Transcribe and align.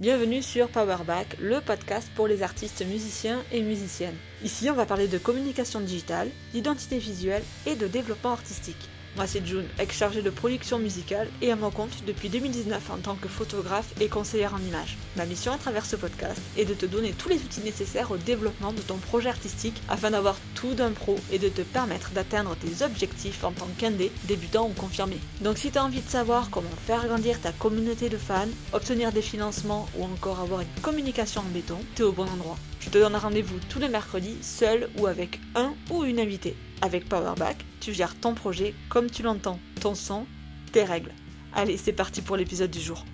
Bienvenue 0.00 0.42
sur 0.42 0.68
Powerback, 0.68 1.38
le 1.40 1.60
podcast 1.60 2.08
pour 2.14 2.28
les 2.28 2.44
artistes 2.44 2.86
musiciens 2.86 3.42
et 3.50 3.62
musiciennes. 3.62 4.14
Ici, 4.44 4.70
on 4.70 4.74
va 4.74 4.86
parler 4.86 5.08
de 5.08 5.18
communication 5.18 5.80
digitale, 5.80 6.28
d'identité 6.52 6.98
visuelle 6.98 7.42
et 7.66 7.74
de 7.74 7.88
développement 7.88 8.30
artistique. 8.30 8.88
C'est 9.26 9.46
June, 9.46 9.66
ex-chargée 9.78 10.22
de 10.22 10.30
production 10.30 10.78
musicale 10.78 11.28
et 11.42 11.50
à 11.50 11.56
mon 11.56 11.70
compte 11.70 12.04
depuis 12.06 12.28
2019 12.28 12.90
en 12.90 12.96
tant 12.98 13.14
que 13.14 13.28
photographe 13.28 13.92
et 14.00 14.08
conseillère 14.08 14.54
en 14.54 14.58
images. 14.58 14.96
Ma 15.16 15.26
mission 15.26 15.52
à 15.52 15.58
travers 15.58 15.84
ce 15.84 15.96
podcast 15.96 16.40
est 16.56 16.64
de 16.64 16.72
te 16.72 16.86
donner 16.86 17.12
tous 17.12 17.28
les 17.28 17.36
outils 17.36 17.60
nécessaires 17.60 18.10
au 18.10 18.16
développement 18.16 18.72
de 18.72 18.80
ton 18.80 18.96
projet 18.96 19.28
artistique 19.28 19.82
afin 19.88 20.12
d'avoir 20.12 20.36
tout 20.54 20.72
d'un 20.74 20.92
pro 20.92 21.16
et 21.30 21.38
de 21.38 21.48
te 21.48 21.62
permettre 21.62 22.12
d'atteindre 22.12 22.56
tes 22.56 22.84
objectifs 22.84 23.44
en 23.44 23.52
tant 23.52 23.68
qu'indé, 23.76 24.10
débutant 24.24 24.66
ou 24.66 24.72
confirmé. 24.72 25.18
Donc 25.42 25.58
si 25.58 25.70
tu 25.70 25.78
as 25.78 25.84
envie 25.84 26.00
de 26.00 26.08
savoir 26.08 26.48
comment 26.50 26.68
faire 26.86 27.06
grandir 27.06 27.40
ta 27.40 27.52
communauté 27.52 28.08
de 28.08 28.16
fans, 28.16 28.48
obtenir 28.72 29.12
des 29.12 29.22
financements 29.22 29.88
ou 29.98 30.04
encore 30.04 30.40
avoir 30.40 30.60
une 30.60 30.82
communication 30.82 31.42
en 31.42 31.52
béton, 31.52 31.78
t'es 31.94 32.02
au 32.02 32.12
bon 32.12 32.26
endroit. 32.28 32.56
Je 32.80 32.88
te 32.88 32.98
donne 32.98 33.16
rendez-vous 33.16 33.58
tous 33.68 33.80
les 33.80 33.88
mercredis, 33.88 34.38
seul 34.40 34.88
ou 34.98 35.06
avec 35.06 35.40
un 35.54 35.74
ou 35.90 36.04
une 36.04 36.20
invitée. 36.20 36.56
Avec 36.80 37.08
Powerback, 37.08 37.56
tu 37.80 37.92
gères 37.92 38.18
ton 38.20 38.34
projet 38.34 38.72
comme 38.88 39.10
tu 39.10 39.22
l'entends, 39.24 39.58
ton 39.80 39.96
son, 39.96 40.26
tes 40.72 40.84
règles. 40.84 41.12
Allez, 41.52 41.76
c'est 41.76 41.92
parti 41.92 42.22
pour 42.22 42.36
l'épisode 42.36 42.70
du 42.70 42.80
jour. 42.80 43.04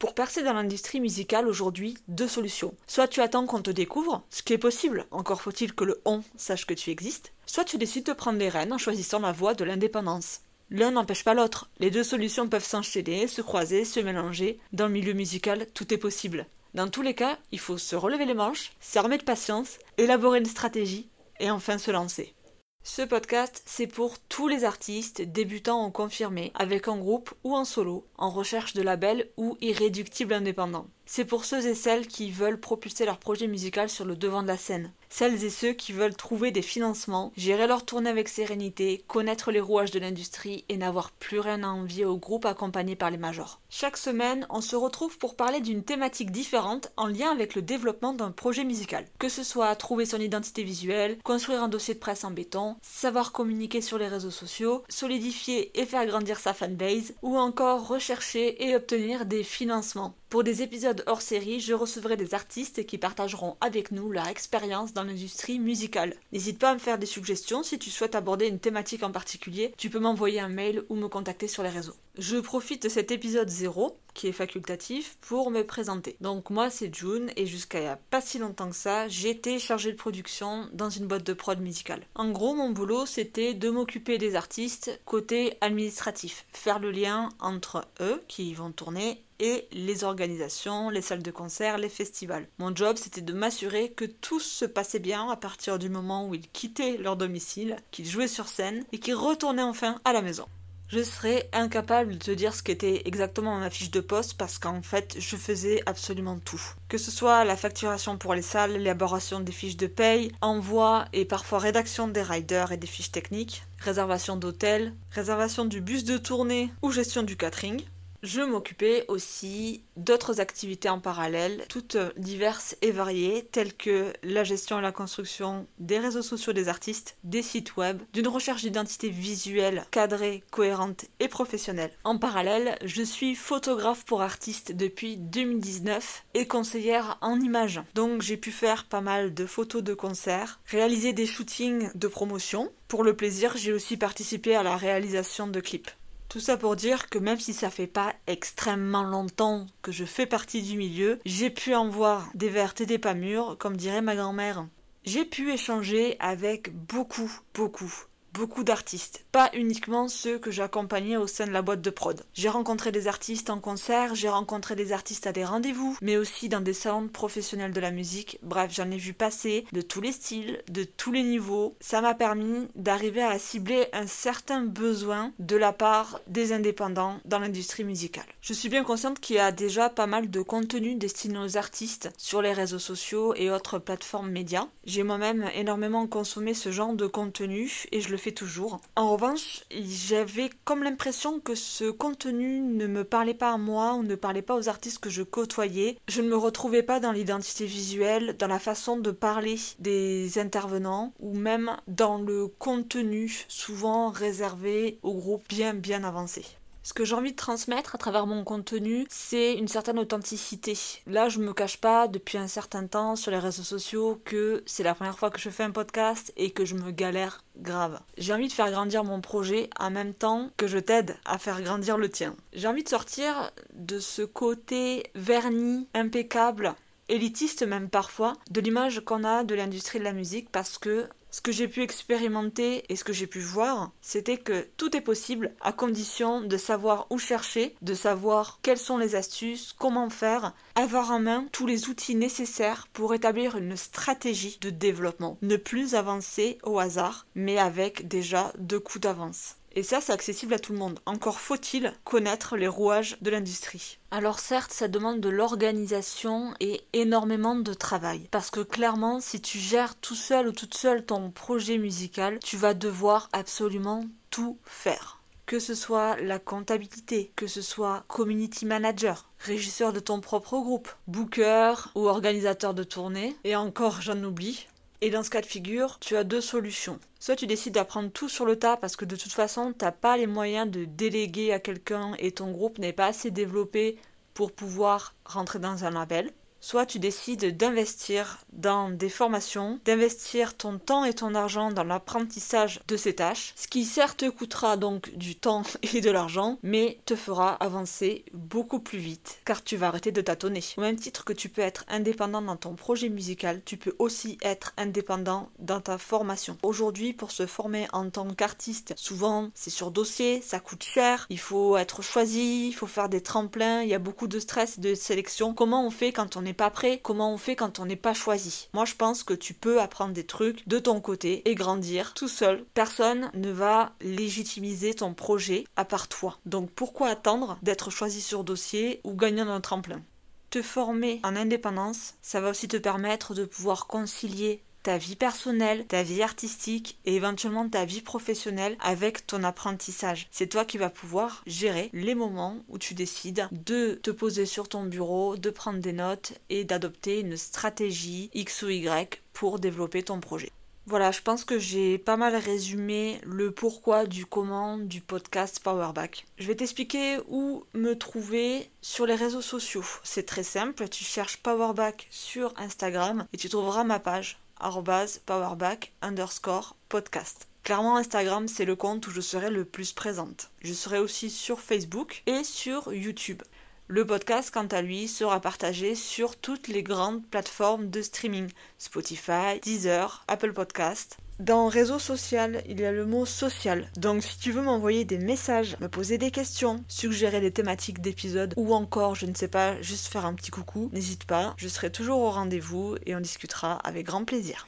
Pour 0.00 0.14
percer 0.14 0.42
dans 0.42 0.52
l'industrie 0.52 1.00
musicale 1.00 1.46
aujourd'hui, 1.46 1.96
deux 2.08 2.28
solutions. 2.28 2.74
Soit 2.86 3.08
tu 3.08 3.20
attends 3.20 3.46
qu'on 3.46 3.62
te 3.62 3.70
découvre, 3.70 4.24
ce 4.30 4.42
qui 4.42 4.52
est 4.52 4.58
possible, 4.58 5.06
encore 5.10 5.40
faut-il 5.40 5.74
que 5.74 5.84
le 5.84 6.02
on 6.04 6.22
sache 6.36 6.66
que 6.66 6.74
tu 6.74 6.90
existes, 6.90 7.32
soit 7.46 7.64
tu 7.64 7.78
décides 7.78 8.06
de 8.06 8.12
prendre 8.12 8.38
les 8.38 8.48
rênes 8.48 8.72
en 8.72 8.78
choisissant 8.78 9.20
la 9.20 9.32
voie 9.32 9.54
de 9.54 9.64
l'indépendance. 9.64 10.40
L'un 10.70 10.90
n'empêche 10.90 11.22
pas 11.22 11.34
l'autre. 11.34 11.70
Les 11.78 11.92
deux 11.92 12.02
solutions 12.02 12.48
peuvent 12.48 12.64
s'enchaîner, 12.64 13.28
se 13.28 13.40
croiser, 13.40 13.84
se 13.84 14.00
mélanger. 14.00 14.58
Dans 14.72 14.88
le 14.88 14.92
milieu 14.92 15.12
musical, 15.12 15.66
tout 15.72 15.94
est 15.94 15.98
possible. 15.98 16.46
Dans 16.76 16.88
tous 16.88 17.00
les 17.00 17.14
cas, 17.14 17.38
il 17.52 17.58
faut 17.58 17.78
se 17.78 17.96
relever 17.96 18.26
les 18.26 18.34
manches, 18.34 18.72
s'armer 18.80 19.16
de 19.16 19.22
patience, 19.22 19.78
élaborer 19.96 20.40
une 20.40 20.44
stratégie 20.44 21.08
et 21.40 21.50
enfin 21.50 21.78
se 21.78 21.90
lancer. 21.90 22.34
Ce 22.82 23.00
podcast, 23.00 23.62
c'est 23.64 23.86
pour 23.86 24.18
tous 24.18 24.46
les 24.46 24.64
artistes, 24.64 25.22
débutants 25.22 25.86
ou 25.86 25.90
confirmés, 25.90 26.52
avec 26.54 26.86
un 26.86 26.98
groupe 26.98 27.32
ou 27.44 27.56
en 27.56 27.64
solo, 27.64 28.06
en 28.18 28.30
recherche 28.30 28.74
de 28.74 28.82
label 28.82 29.28
ou 29.36 29.56
irréductible 29.60 30.34
indépendant. 30.34 30.86
C'est 31.08 31.24
pour 31.24 31.44
ceux 31.44 31.64
et 31.66 31.76
celles 31.76 32.08
qui 32.08 32.32
veulent 32.32 32.58
propulser 32.58 33.04
leur 33.04 33.18
projet 33.18 33.46
musical 33.46 33.88
sur 33.88 34.04
le 34.04 34.16
devant 34.16 34.42
de 34.42 34.48
la 34.48 34.56
scène. 34.56 34.92
Celles 35.08 35.44
et 35.44 35.50
ceux 35.50 35.72
qui 35.72 35.92
veulent 35.92 36.16
trouver 36.16 36.50
des 36.50 36.62
financements, 36.62 37.32
gérer 37.36 37.68
leur 37.68 37.84
tournée 37.84 38.10
avec 38.10 38.28
sérénité, 38.28 39.04
connaître 39.06 39.52
les 39.52 39.60
rouages 39.60 39.92
de 39.92 40.00
l'industrie 40.00 40.64
et 40.68 40.76
n'avoir 40.76 41.12
plus 41.12 41.38
rien 41.38 41.62
à 41.62 41.68
envier 41.68 42.04
au 42.04 42.16
groupe 42.16 42.44
accompagné 42.44 42.96
par 42.96 43.12
les 43.12 43.18
majors. 43.18 43.60
Chaque 43.70 43.96
semaine, 43.96 44.48
on 44.50 44.60
se 44.60 44.74
retrouve 44.74 45.16
pour 45.18 45.36
parler 45.36 45.60
d'une 45.60 45.84
thématique 45.84 46.32
différente 46.32 46.90
en 46.96 47.06
lien 47.06 47.30
avec 47.30 47.54
le 47.54 47.62
développement 47.62 48.12
d'un 48.12 48.32
projet 48.32 48.64
musical. 48.64 49.06
Que 49.20 49.28
ce 49.28 49.44
soit 49.44 49.76
trouver 49.76 50.06
son 50.06 50.18
identité 50.18 50.64
visuelle, 50.64 51.18
construire 51.22 51.62
un 51.62 51.68
dossier 51.68 51.94
de 51.94 52.00
presse 52.00 52.24
en 52.24 52.32
béton, 52.32 52.74
savoir 52.82 53.30
communiquer 53.30 53.80
sur 53.80 53.98
les 53.98 54.08
réseaux 54.08 54.32
sociaux, 54.32 54.82
solidifier 54.88 55.70
et 55.80 55.86
faire 55.86 56.06
grandir 56.06 56.40
sa 56.40 56.52
fanbase, 56.52 57.14
ou 57.22 57.38
encore 57.38 57.86
rechercher 57.86 58.05
et 58.10 58.76
obtenir 58.76 59.26
des 59.26 59.42
financements. 59.42 60.14
Pour 60.28 60.44
des 60.44 60.62
épisodes 60.62 61.02
hors 61.06 61.22
série, 61.22 61.60
je 61.60 61.74
recevrai 61.74 62.16
des 62.16 62.34
artistes 62.34 62.86
qui 62.86 62.98
partageront 62.98 63.56
avec 63.60 63.90
nous 63.90 64.10
leur 64.10 64.28
expérience 64.28 64.92
dans 64.92 65.02
l'industrie 65.02 65.58
musicale. 65.58 66.14
N'hésite 66.32 66.58
pas 66.58 66.70
à 66.70 66.74
me 66.74 66.78
faire 66.78 66.98
des 66.98 67.06
suggestions 67.06 67.62
si 67.62 67.78
tu 67.78 67.90
souhaites 67.90 68.14
aborder 68.14 68.46
une 68.46 68.60
thématique 68.60 69.02
en 69.02 69.10
particulier, 69.10 69.72
tu 69.76 69.90
peux 69.90 69.98
m'envoyer 69.98 70.40
un 70.40 70.48
mail 70.48 70.84
ou 70.88 70.94
me 70.94 71.08
contacter 71.08 71.48
sur 71.48 71.62
les 71.62 71.68
réseaux. 71.68 71.96
Je 72.18 72.38
profite 72.38 72.84
de 72.84 72.88
cet 72.88 73.10
épisode 73.10 73.50
0, 73.50 73.98
qui 74.14 74.28
est 74.28 74.32
facultatif, 74.32 75.18
pour 75.20 75.50
me 75.50 75.62
présenter. 75.66 76.16
Donc 76.22 76.48
moi 76.48 76.70
c'est 76.70 76.94
June 76.94 77.30
et 77.36 77.44
jusqu'à 77.44 77.80
il 77.80 77.98
pas 78.08 78.22
si 78.22 78.38
longtemps 78.38 78.70
que 78.70 78.76
ça, 78.76 79.06
j'étais 79.06 79.58
chargée 79.58 79.92
de 79.92 79.98
production 79.98 80.66
dans 80.72 80.88
une 80.88 81.06
boîte 81.06 81.26
de 81.26 81.34
prod 81.34 81.60
musicale. 81.60 82.06
En 82.14 82.30
gros, 82.30 82.54
mon 82.54 82.70
boulot 82.70 83.04
c'était 83.04 83.52
de 83.52 83.68
m'occuper 83.68 84.16
des 84.16 84.34
artistes 84.34 84.98
côté 85.04 85.58
administratif, 85.60 86.46
faire 86.54 86.78
le 86.78 86.90
lien 86.90 87.28
entre 87.38 87.86
eux 88.00 88.22
qui 88.28 88.54
vont 88.54 88.72
tourner 88.72 89.22
et 89.38 89.68
les 89.72 90.02
organisations, 90.02 90.88
les 90.88 91.02
salles 91.02 91.22
de 91.22 91.30
concert, 91.30 91.76
les 91.76 91.90
festivals. 91.90 92.48
Mon 92.58 92.74
job, 92.74 92.96
c'était 92.96 93.20
de 93.20 93.34
m'assurer 93.34 93.90
que 93.90 94.06
tout 94.06 94.40
se 94.40 94.64
passait 94.64 95.00
bien 95.00 95.28
à 95.28 95.36
partir 95.36 95.78
du 95.78 95.90
moment 95.90 96.26
où 96.26 96.34
ils 96.34 96.48
quittaient 96.48 96.96
leur 96.96 97.18
domicile, 97.18 97.76
qu'ils 97.90 98.08
jouaient 98.08 98.26
sur 98.26 98.48
scène 98.48 98.86
et 98.92 98.98
qu'ils 98.98 99.14
retournaient 99.14 99.60
enfin 99.60 100.00
à 100.06 100.14
la 100.14 100.22
maison. 100.22 100.46
Je 100.88 101.02
serais 101.02 101.48
incapable 101.52 102.16
de 102.16 102.34
dire 102.34 102.54
ce 102.54 102.62
qu'était 102.62 103.02
exactement 103.06 103.58
ma 103.58 103.70
fiche 103.70 103.90
de 103.90 104.00
poste 104.00 104.34
parce 104.34 104.58
qu'en 104.58 104.82
fait, 104.82 105.16
je 105.18 105.36
faisais 105.36 105.82
absolument 105.84 106.38
tout. 106.38 106.62
Que 106.88 106.96
ce 106.96 107.10
soit 107.10 107.44
la 107.44 107.56
facturation 107.56 108.16
pour 108.18 108.34
les 108.34 108.42
salles, 108.42 108.74
l'élaboration 108.74 109.40
des 109.40 109.50
fiches 109.50 109.76
de 109.76 109.88
paye, 109.88 110.30
envoi 110.40 111.06
et 111.12 111.24
parfois 111.24 111.58
rédaction 111.58 112.06
des 112.06 112.22
riders 112.22 112.70
et 112.70 112.76
des 112.76 112.86
fiches 112.86 113.10
techniques, 113.10 113.64
réservation 113.80 114.36
d'hôtel, 114.36 114.94
réservation 115.10 115.64
du 115.64 115.80
bus 115.80 116.04
de 116.04 116.18
tournée 116.18 116.70
ou 116.82 116.92
gestion 116.92 117.24
du 117.24 117.36
catering, 117.36 117.82
je 118.22 118.40
m'occupais 118.40 119.04
aussi 119.08 119.82
d'autres 119.96 120.40
activités 120.40 120.88
en 120.88 121.00
parallèle, 121.00 121.64
toutes 121.68 121.96
diverses 122.16 122.76
et 122.82 122.90
variées, 122.90 123.48
telles 123.52 123.74
que 123.74 124.12
la 124.22 124.44
gestion 124.44 124.78
et 124.78 124.82
la 124.82 124.92
construction 124.92 125.66
des 125.78 125.98
réseaux 125.98 126.22
sociaux 126.22 126.52
des 126.52 126.68
artistes, 126.68 127.16
des 127.24 127.42
sites 127.42 127.76
web, 127.76 128.02
d'une 128.12 128.28
recherche 128.28 128.62
d'identité 128.62 129.10
visuelle 129.10 129.84
cadrée, 129.90 130.42
cohérente 130.50 131.06
et 131.20 131.28
professionnelle. 131.28 131.92
En 132.04 132.18
parallèle, 132.18 132.76
je 132.84 133.02
suis 133.02 133.34
photographe 133.34 134.04
pour 134.04 134.22
artistes 134.22 134.72
depuis 134.72 135.16
2019 135.16 136.24
et 136.34 136.46
conseillère 136.46 137.18
en 137.20 137.40
images. 137.40 137.80
Donc 137.94 138.22
j'ai 138.22 138.36
pu 138.36 138.50
faire 138.50 138.84
pas 138.84 139.00
mal 139.00 139.34
de 139.34 139.46
photos 139.46 139.82
de 139.82 139.94
concerts, 139.94 140.60
réaliser 140.66 141.12
des 141.12 141.26
shootings 141.26 141.90
de 141.94 142.08
promotion. 142.08 142.72
Pour 142.88 143.04
le 143.04 143.16
plaisir, 143.16 143.56
j'ai 143.56 143.72
aussi 143.72 143.96
participé 143.96 144.54
à 144.54 144.62
la 144.62 144.76
réalisation 144.76 145.46
de 145.46 145.60
clips. 145.60 145.90
Tout 146.28 146.40
ça 146.40 146.56
pour 146.56 146.76
dire 146.76 147.08
que 147.08 147.18
même 147.18 147.38
si 147.38 147.54
ça 147.54 147.70
fait 147.70 147.86
pas 147.86 148.14
extrêmement 148.26 149.04
longtemps 149.04 149.66
que 149.82 149.92
je 149.92 150.04
fais 150.04 150.26
partie 150.26 150.62
du 150.62 150.76
milieu, 150.76 151.20
j'ai 151.24 151.50
pu 151.50 151.74
en 151.74 151.88
voir 151.88 152.28
des 152.34 152.48
vertes 152.48 152.80
et 152.80 152.86
des 152.86 152.98
pas 152.98 153.14
mûres, 153.14 153.56
comme 153.58 153.76
dirait 153.76 154.02
ma 154.02 154.16
grand-mère. 154.16 154.66
J'ai 155.04 155.24
pu 155.24 155.52
échanger 155.52 156.16
avec 156.18 156.74
beaucoup, 156.74 157.30
beaucoup 157.54 157.92
beaucoup 158.36 158.64
d'artistes, 158.64 159.24
pas 159.32 159.50
uniquement 159.54 160.08
ceux 160.08 160.38
que 160.38 160.50
j'accompagnais 160.50 161.16
au 161.16 161.26
sein 161.26 161.46
de 161.46 161.52
la 161.52 161.62
boîte 161.62 161.80
de 161.80 161.90
prod. 161.90 162.22
J'ai 162.34 162.50
rencontré 162.50 162.92
des 162.92 163.08
artistes 163.08 163.48
en 163.48 163.60
concert, 163.60 164.14
j'ai 164.14 164.28
rencontré 164.28 164.76
des 164.76 164.92
artistes 164.92 165.26
à 165.26 165.32
des 165.32 165.44
rendez-vous, 165.44 165.96
mais 166.02 166.18
aussi 166.18 166.50
dans 166.50 166.60
des 166.60 166.74
salons 166.74 167.08
professionnels 167.08 167.72
de 167.72 167.80
la 167.80 167.90
musique. 167.90 168.38
Bref, 168.42 168.72
j'en 168.74 168.90
ai 168.90 168.98
vu 168.98 169.14
passer 169.14 169.64
de 169.72 169.80
tous 169.80 170.02
les 170.02 170.12
styles, 170.12 170.62
de 170.70 170.84
tous 170.84 171.12
les 171.12 171.22
niveaux. 171.22 171.76
Ça 171.80 172.02
m'a 172.02 172.14
permis 172.14 172.68
d'arriver 172.74 173.22
à 173.22 173.38
cibler 173.38 173.86
un 173.94 174.06
certain 174.06 174.62
besoin 174.62 175.32
de 175.38 175.56
la 175.56 175.72
part 175.72 176.20
des 176.26 176.52
indépendants 176.52 177.18
dans 177.24 177.38
l'industrie 177.38 177.84
musicale. 177.84 178.26
Je 178.42 178.52
suis 178.52 178.68
bien 178.68 178.84
consciente 178.84 179.20
qu'il 179.20 179.36
y 179.36 179.40
a 179.40 179.50
déjà 179.50 179.88
pas 179.88 180.06
mal 180.06 180.30
de 180.30 180.42
contenu 180.42 180.96
destiné 180.96 181.38
aux 181.38 181.56
artistes 181.56 182.10
sur 182.18 182.42
les 182.42 182.52
réseaux 182.52 182.78
sociaux 182.78 183.34
et 183.34 183.50
autres 183.50 183.78
plateformes 183.78 184.30
médias. 184.30 184.68
J'ai 184.84 185.02
moi-même 185.02 185.48
énormément 185.54 186.06
consommé 186.06 186.52
ce 186.52 186.70
genre 186.70 186.94
de 186.94 187.06
contenu 187.06 187.84
et 187.92 188.00
je 188.00 188.10
le 188.10 188.16
fais 188.16 188.25
toujours. 188.32 188.80
En 188.96 189.12
revanche, 189.12 189.64
j'avais 189.70 190.50
comme 190.64 190.82
l'impression 190.82 191.40
que 191.40 191.54
ce 191.54 191.90
contenu 191.90 192.60
ne 192.60 192.86
me 192.86 193.04
parlait 193.04 193.34
pas 193.34 193.52
à 193.52 193.58
moi 193.58 193.94
ou 193.94 194.02
ne 194.02 194.14
parlait 194.14 194.42
pas 194.42 194.56
aux 194.56 194.68
artistes 194.68 194.98
que 194.98 195.10
je 195.10 195.22
côtoyais. 195.22 195.98
Je 196.08 196.22
ne 196.22 196.28
me 196.28 196.36
retrouvais 196.36 196.82
pas 196.82 197.00
dans 197.00 197.12
l'identité 197.12 197.66
visuelle, 197.66 198.36
dans 198.38 198.46
la 198.46 198.58
façon 198.58 198.96
de 198.96 199.10
parler 199.10 199.56
des 199.78 200.38
intervenants 200.38 201.12
ou 201.20 201.34
même 201.34 201.76
dans 201.86 202.18
le 202.18 202.46
contenu 202.46 203.44
souvent 203.48 204.10
réservé 204.10 204.98
aux 205.02 205.14
groupes 205.14 205.48
bien 205.48 205.74
bien 205.74 206.04
avancés. 206.04 206.46
Ce 206.86 206.94
que 206.94 207.04
j'ai 207.04 207.16
envie 207.16 207.32
de 207.32 207.36
transmettre 207.36 207.96
à 207.96 207.98
travers 207.98 208.28
mon 208.28 208.44
contenu, 208.44 209.08
c'est 209.10 209.54
une 209.54 209.66
certaine 209.66 209.98
authenticité. 209.98 210.78
Là, 211.08 211.28
je 211.28 211.40
me 211.40 211.52
cache 211.52 211.78
pas 211.78 212.06
depuis 212.06 212.38
un 212.38 212.46
certain 212.46 212.86
temps 212.86 213.16
sur 213.16 213.32
les 213.32 213.40
réseaux 213.40 213.64
sociaux 213.64 214.22
que 214.24 214.62
c'est 214.66 214.84
la 214.84 214.94
première 214.94 215.18
fois 215.18 215.30
que 215.30 215.40
je 215.40 215.50
fais 215.50 215.64
un 215.64 215.72
podcast 215.72 216.32
et 216.36 216.52
que 216.52 216.64
je 216.64 216.76
me 216.76 216.92
galère 216.92 217.42
grave. 217.56 217.98
J'ai 218.18 218.32
envie 218.32 218.46
de 218.46 218.52
faire 218.52 218.70
grandir 218.70 219.02
mon 219.02 219.20
projet 219.20 219.68
en 219.80 219.90
même 219.90 220.14
temps 220.14 220.50
que 220.56 220.68
je 220.68 220.78
t'aide 220.78 221.16
à 221.24 221.38
faire 221.38 221.60
grandir 221.60 221.98
le 221.98 222.08
tien. 222.08 222.36
J'ai 222.52 222.68
envie 222.68 222.84
de 222.84 222.88
sortir 222.88 223.50
de 223.74 223.98
ce 223.98 224.22
côté 224.22 225.10
verni, 225.16 225.88
impeccable 225.92 226.76
élitiste 227.08 227.62
même 227.62 227.88
parfois, 227.88 228.34
de 228.50 228.60
l'image 228.60 229.00
qu'on 229.04 229.24
a 229.24 229.44
de 229.44 229.54
l'industrie 229.54 229.98
de 229.98 230.04
la 230.04 230.12
musique 230.12 230.50
parce 230.50 230.78
que 230.78 231.08
ce 231.36 231.42
que 231.42 231.52
j'ai 231.52 231.68
pu 231.68 231.82
expérimenter 231.82 232.84
et 232.88 232.96
ce 232.96 233.04
que 233.04 233.12
j'ai 233.12 233.26
pu 233.26 233.40
voir, 233.40 233.92
c'était 234.00 234.38
que 234.38 234.66
tout 234.78 234.96
est 234.96 235.02
possible 235.02 235.52
à 235.60 235.70
condition 235.70 236.40
de 236.40 236.56
savoir 236.56 237.06
où 237.10 237.18
chercher, 237.18 237.76
de 237.82 237.92
savoir 237.92 238.58
quelles 238.62 238.78
sont 238.78 238.96
les 238.96 239.16
astuces, 239.16 239.74
comment 239.78 240.08
faire, 240.08 240.54
avoir 240.76 241.10
en 241.10 241.20
main 241.20 241.46
tous 241.52 241.66
les 241.66 241.90
outils 241.90 242.14
nécessaires 242.14 242.88
pour 242.94 243.12
établir 243.12 243.58
une 243.58 243.76
stratégie 243.76 244.56
de 244.62 244.70
développement. 244.70 245.36
Ne 245.42 245.56
plus 245.56 245.94
avancer 245.94 246.56
au 246.62 246.78
hasard, 246.78 247.26
mais 247.34 247.58
avec 247.58 248.08
déjà 248.08 248.54
deux 248.56 248.80
coups 248.80 249.02
d'avance. 249.02 249.56
Et 249.76 249.82
ça, 249.82 250.00
c'est 250.00 250.12
accessible 250.12 250.54
à 250.54 250.58
tout 250.58 250.72
le 250.72 250.78
monde. 250.78 250.98
Encore 251.04 251.38
faut-il 251.38 251.92
connaître 252.02 252.56
les 252.56 252.66
rouages 252.66 253.18
de 253.20 253.30
l'industrie. 253.30 253.98
Alors 254.10 254.38
certes, 254.38 254.72
ça 254.72 254.88
demande 254.88 255.20
de 255.20 255.28
l'organisation 255.28 256.54
et 256.60 256.80
énormément 256.94 257.54
de 257.54 257.74
travail. 257.74 258.26
Parce 258.30 258.50
que 258.50 258.60
clairement, 258.60 259.20
si 259.20 259.42
tu 259.42 259.58
gères 259.58 259.94
tout 259.94 260.14
seul 260.14 260.48
ou 260.48 260.52
toute 260.52 260.74
seule 260.74 261.04
ton 261.04 261.30
projet 261.30 261.76
musical, 261.76 262.38
tu 262.42 262.56
vas 262.56 262.72
devoir 262.72 263.28
absolument 263.32 264.04
tout 264.30 264.58
faire 264.64 265.20
que 265.44 265.60
ce 265.60 265.76
soit 265.76 266.16
la 266.20 266.40
comptabilité, 266.40 267.30
que 267.36 267.46
ce 267.46 267.62
soit 267.62 268.04
community 268.08 268.66
manager, 268.66 269.28
régisseur 269.38 269.92
de 269.92 270.00
ton 270.00 270.20
propre 270.20 270.58
groupe, 270.58 270.88
booker 271.06 271.72
ou 271.94 272.08
organisateur 272.08 272.74
de 272.74 272.82
tournée, 272.82 273.36
et 273.44 273.54
encore 273.54 274.02
j'en 274.02 274.20
oublie. 274.24 274.66
Et 275.02 275.10
dans 275.10 275.22
ce 275.22 275.30
cas 275.30 275.42
de 275.42 275.46
figure, 275.46 275.98
tu 276.00 276.16
as 276.16 276.24
deux 276.24 276.40
solutions. 276.40 276.98
Soit 277.26 277.34
tu 277.34 277.48
décides 277.48 277.74
d'apprendre 277.74 278.12
tout 278.12 278.28
sur 278.28 278.44
le 278.44 278.56
tas 278.56 278.76
parce 278.76 278.94
que 278.94 279.04
de 279.04 279.16
toute 279.16 279.32
façon, 279.32 279.72
tu 279.76 279.84
n'as 279.84 279.90
pas 279.90 280.16
les 280.16 280.28
moyens 280.28 280.70
de 280.70 280.84
déléguer 280.84 281.52
à 281.52 281.58
quelqu'un 281.58 282.12
et 282.20 282.30
ton 282.30 282.52
groupe 282.52 282.78
n'est 282.78 282.92
pas 282.92 283.06
assez 283.06 283.32
développé 283.32 283.98
pour 284.32 284.52
pouvoir 284.52 285.12
rentrer 285.24 285.58
dans 285.58 285.84
un 285.84 285.90
label 285.90 286.30
soit 286.66 286.84
tu 286.84 286.98
décides 286.98 287.56
d'investir 287.56 288.40
dans 288.52 288.90
des 288.90 289.08
formations, 289.08 289.78
d'investir 289.84 290.56
ton 290.56 290.78
temps 290.78 291.04
et 291.04 291.14
ton 291.14 291.36
argent 291.36 291.70
dans 291.70 291.84
l'apprentissage 291.84 292.80
de 292.88 292.96
ces 292.96 293.14
tâches, 293.14 293.52
ce 293.54 293.68
qui 293.68 293.84
certes 293.84 294.28
coûtera 294.30 294.76
donc 294.76 295.14
du 295.14 295.36
temps 295.36 295.62
et 295.94 296.00
de 296.00 296.10
l'argent, 296.10 296.58
mais 296.64 296.98
te 297.06 297.14
fera 297.14 297.54
avancer 297.54 298.24
beaucoup 298.32 298.80
plus 298.80 298.98
vite, 298.98 299.38
car 299.44 299.62
tu 299.62 299.76
vas 299.76 299.86
arrêter 299.86 300.10
de 300.10 300.20
tâtonner. 300.20 300.58
Au 300.76 300.80
même 300.80 300.96
titre 300.96 301.24
que 301.24 301.32
tu 301.32 301.48
peux 301.48 301.62
être 301.62 301.84
indépendant 301.86 302.42
dans 302.42 302.56
ton 302.56 302.74
projet 302.74 303.10
musical, 303.10 303.62
tu 303.64 303.76
peux 303.76 303.94
aussi 304.00 304.36
être 304.42 304.74
indépendant 304.76 305.50
dans 305.60 305.80
ta 305.80 305.98
formation. 305.98 306.58
Aujourd'hui, 306.64 307.12
pour 307.12 307.30
se 307.30 307.46
former 307.46 307.86
en 307.92 308.10
tant 308.10 308.26
qu'artiste, 308.34 308.92
souvent 308.96 309.50
c'est 309.54 309.70
sur 309.70 309.92
dossier, 309.92 310.42
ça 310.42 310.58
coûte 310.58 310.82
cher, 310.82 311.28
il 311.30 311.38
faut 311.38 311.76
être 311.76 312.02
choisi, 312.02 312.66
il 312.66 312.72
faut 312.72 312.88
faire 312.88 313.08
des 313.08 313.22
tremplins, 313.22 313.82
il 313.82 313.88
y 313.88 313.94
a 313.94 314.00
beaucoup 314.00 314.26
de 314.26 314.40
stress, 314.40 314.80
de 314.80 314.96
sélection. 314.96 315.54
Comment 315.54 315.86
on 315.86 315.90
fait 315.90 316.10
quand 316.10 316.36
on 316.36 316.44
est 316.44 316.55
pas 316.56 316.70
prêt, 316.70 316.98
comment 317.02 317.32
on 317.32 317.38
fait 317.38 317.56
quand 317.56 317.78
on 317.78 317.86
n'est 317.86 317.96
pas 317.96 318.14
choisi? 318.14 318.68
Moi, 318.72 318.84
je 318.84 318.94
pense 318.94 319.22
que 319.22 319.34
tu 319.34 319.54
peux 319.54 319.80
apprendre 319.80 320.12
des 320.12 320.26
trucs 320.26 320.66
de 320.66 320.78
ton 320.78 321.00
côté 321.00 321.48
et 321.48 321.54
grandir 321.54 322.14
tout 322.14 322.28
seul. 322.28 322.64
Personne 322.74 323.30
ne 323.34 323.50
va 323.50 323.92
légitimiser 324.00 324.94
ton 324.94 325.14
projet 325.14 325.64
à 325.76 325.84
part 325.84 326.08
toi. 326.08 326.38
Donc 326.46 326.70
pourquoi 326.70 327.08
attendre 327.08 327.58
d'être 327.62 327.90
choisi 327.90 328.20
sur 328.20 328.44
dossier 328.44 329.00
ou 329.04 329.14
gagner 329.14 329.42
un 329.42 329.60
tremplin? 329.60 330.02
Te 330.50 330.62
former 330.62 331.20
en 331.24 331.36
indépendance, 331.36 332.14
ça 332.22 332.40
va 332.40 332.50
aussi 332.50 332.68
te 332.68 332.76
permettre 332.76 333.34
de 333.34 333.44
pouvoir 333.44 333.86
concilier 333.86 334.62
ta 334.86 334.98
vie 334.98 335.16
personnelle, 335.16 335.84
ta 335.84 336.04
vie 336.04 336.22
artistique 336.22 336.96
et 337.06 337.16
éventuellement 337.16 337.68
ta 337.68 337.84
vie 337.84 338.02
professionnelle 338.02 338.76
avec 338.78 339.26
ton 339.26 339.42
apprentissage. 339.42 340.28
C'est 340.30 340.46
toi 340.46 340.64
qui 340.64 340.78
vas 340.78 340.90
pouvoir 340.90 341.42
gérer 341.44 341.90
les 341.92 342.14
moments 342.14 342.58
où 342.68 342.78
tu 342.78 342.94
décides 342.94 343.48
de 343.50 343.98
te 344.00 344.12
poser 344.12 344.46
sur 344.46 344.68
ton 344.68 344.84
bureau, 344.84 345.36
de 345.36 345.50
prendre 345.50 345.80
des 345.80 345.92
notes 345.92 346.34
et 346.50 346.62
d'adopter 346.62 347.18
une 347.18 347.36
stratégie 347.36 348.30
X 348.32 348.62
ou 348.62 348.68
Y 348.68 349.20
pour 349.32 349.58
développer 349.58 350.04
ton 350.04 350.20
projet. 350.20 350.52
Voilà, 350.86 351.10
je 351.10 351.20
pense 351.20 351.44
que 351.44 351.58
j'ai 351.58 351.98
pas 351.98 352.16
mal 352.16 352.36
résumé 352.36 353.20
le 353.24 353.50
pourquoi 353.50 354.06
du 354.06 354.24
comment 354.24 354.78
du 354.78 355.00
podcast 355.00 355.58
Powerback. 355.58 356.26
Je 356.38 356.46
vais 356.46 356.54
t'expliquer 356.54 357.18
où 357.26 357.64
me 357.74 357.98
trouver 357.98 358.70
sur 358.82 359.04
les 359.04 359.16
réseaux 359.16 359.42
sociaux. 359.42 359.84
C'est 360.04 360.26
très 360.26 360.44
simple, 360.44 360.88
tu 360.88 361.02
cherches 361.02 361.38
Powerback 361.38 362.06
sur 362.08 362.54
Instagram 362.56 363.26
et 363.32 363.36
tu 363.36 363.48
trouveras 363.48 363.82
ma 363.82 363.98
page 363.98 364.38
powerback 364.58 365.92
underscore 366.02 366.76
podcast. 366.88 367.48
Clairement, 367.62 367.96
Instagram, 367.96 368.48
c'est 368.48 368.64
le 368.64 368.76
compte 368.76 369.06
où 369.06 369.10
je 369.10 369.20
serai 369.20 369.50
le 369.50 369.64
plus 369.64 369.92
présente. 369.92 370.50
Je 370.62 370.72
serai 370.72 370.98
aussi 370.98 371.30
sur 371.30 371.60
Facebook 371.60 372.22
et 372.26 372.44
sur 372.44 372.92
YouTube. 372.92 373.42
Le 373.88 374.06
podcast, 374.06 374.52
quant 374.52 374.66
à 374.66 374.82
lui, 374.82 375.08
sera 375.08 375.40
partagé 375.40 375.94
sur 375.94 376.36
toutes 376.36 376.68
les 376.68 376.82
grandes 376.82 377.24
plateformes 377.26 377.90
de 377.90 378.02
streaming 378.02 378.50
Spotify, 378.78 379.60
Deezer, 379.62 380.24
Apple 380.28 380.52
Podcast. 380.52 381.18
Dans 381.38 381.68
réseau 381.68 381.98
social, 381.98 382.62
il 382.66 382.80
y 382.80 382.86
a 382.86 382.92
le 382.92 383.04
mot 383.04 383.26
social. 383.26 383.90
Donc 383.98 384.22
si 384.22 384.38
tu 384.38 384.52
veux 384.52 384.62
m'envoyer 384.62 385.04
des 385.04 385.18
messages, 385.18 385.76
me 385.80 385.88
poser 385.88 386.16
des 386.16 386.30
questions, 386.30 386.82
suggérer 386.88 387.42
des 387.42 387.50
thématiques 387.50 388.00
d'épisodes 388.00 388.54
ou 388.56 388.72
encore, 388.72 389.14
je 389.16 389.26
ne 389.26 389.34
sais 389.34 389.48
pas, 389.48 389.80
juste 389.82 390.06
faire 390.06 390.24
un 390.24 390.32
petit 390.32 390.50
coucou, 390.50 390.88
n'hésite 390.94 391.24
pas, 391.24 391.54
je 391.58 391.68
serai 391.68 391.92
toujours 391.92 392.20
au 392.20 392.30
rendez-vous 392.30 392.96
et 393.04 393.14
on 393.14 393.20
discutera 393.20 393.74
avec 393.84 394.06
grand 394.06 394.24
plaisir. 394.24 394.66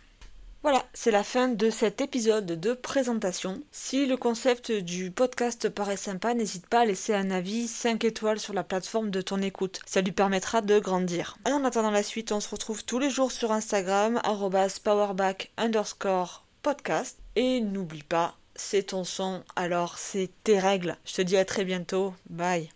Voilà, 0.62 0.84
c'est 0.92 1.10
la 1.10 1.24
fin 1.24 1.48
de 1.48 1.70
cet 1.70 2.02
épisode 2.02 2.44
de 2.44 2.74
présentation. 2.74 3.62
Si 3.72 4.04
le 4.04 4.18
concept 4.18 4.70
du 4.70 5.10
podcast 5.10 5.70
paraît 5.70 5.96
sympa, 5.96 6.34
n'hésite 6.34 6.66
pas 6.66 6.80
à 6.80 6.84
laisser 6.84 7.14
un 7.14 7.30
avis 7.30 7.66
5 7.66 8.04
étoiles 8.04 8.40
sur 8.40 8.52
la 8.52 8.64
plateforme 8.64 9.10
de 9.10 9.22
ton 9.22 9.40
écoute. 9.40 9.80
Ça 9.86 10.02
lui 10.02 10.12
permettra 10.12 10.60
de 10.60 10.78
grandir. 10.78 11.38
En 11.46 11.64
attendant 11.64 11.92
la 11.92 12.02
suite, 12.02 12.30
on 12.32 12.40
se 12.40 12.50
retrouve 12.50 12.84
tous 12.84 12.98
les 12.98 13.08
jours 13.08 13.32
sur 13.32 13.52
Instagram, 13.52 14.20
powerback 14.84 15.50
underscore 15.56 16.44
podcast. 16.62 17.18
Et 17.36 17.60
n'oublie 17.60 18.02
pas, 18.02 18.36
c'est 18.54 18.88
ton 18.88 19.04
son, 19.04 19.42
alors 19.56 19.98
c'est 19.98 20.30
tes 20.44 20.58
règles. 20.58 20.96
Je 21.04 21.14
te 21.14 21.22
dis 21.22 21.36
à 21.36 21.44
très 21.44 21.64
bientôt. 21.64 22.14
Bye. 22.28 22.70